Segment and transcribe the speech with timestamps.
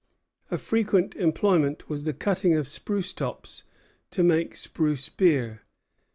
[0.49, 3.63] A frequent employment was the cutting of spruce tops
[4.09, 5.61] to make spruce beer.